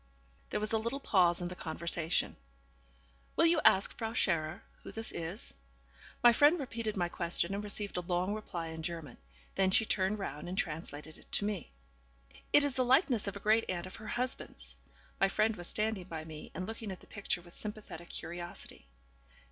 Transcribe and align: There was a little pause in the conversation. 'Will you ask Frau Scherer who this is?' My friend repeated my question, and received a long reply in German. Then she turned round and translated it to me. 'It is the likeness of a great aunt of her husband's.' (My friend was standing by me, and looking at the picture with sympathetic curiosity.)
There 0.49 0.59
was 0.59 0.73
a 0.73 0.79
little 0.79 0.99
pause 0.99 1.43
in 1.43 1.47
the 1.49 1.55
conversation. 1.55 2.35
'Will 3.35 3.45
you 3.45 3.61
ask 3.63 3.95
Frau 3.95 4.13
Scherer 4.13 4.63
who 4.81 4.91
this 4.91 5.11
is?' 5.11 5.53
My 6.23 6.33
friend 6.33 6.59
repeated 6.59 6.97
my 6.97 7.07
question, 7.07 7.53
and 7.53 7.63
received 7.63 7.97
a 7.97 8.01
long 8.01 8.33
reply 8.33 8.69
in 8.69 8.81
German. 8.81 9.19
Then 9.53 9.69
she 9.69 9.85
turned 9.85 10.17
round 10.17 10.49
and 10.49 10.57
translated 10.57 11.19
it 11.19 11.31
to 11.33 11.45
me. 11.45 11.69
'It 12.51 12.63
is 12.63 12.73
the 12.73 12.83
likeness 12.83 13.27
of 13.27 13.35
a 13.35 13.39
great 13.39 13.65
aunt 13.69 13.85
of 13.85 13.97
her 13.97 14.07
husband's.' 14.07 14.73
(My 15.19 15.27
friend 15.27 15.55
was 15.55 15.67
standing 15.67 16.05
by 16.05 16.25
me, 16.25 16.49
and 16.55 16.65
looking 16.65 16.91
at 16.91 16.99
the 17.01 17.05
picture 17.05 17.43
with 17.43 17.53
sympathetic 17.53 18.09
curiosity.) 18.09 18.87